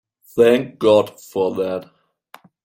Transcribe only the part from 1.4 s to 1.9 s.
that!